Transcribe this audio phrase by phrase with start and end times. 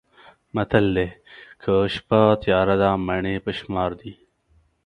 [0.55, 1.07] متل دی:
[1.63, 4.11] که شپه تیاره ده مڼې په شمار دي.